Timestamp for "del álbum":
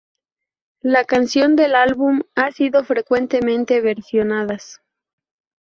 1.57-2.21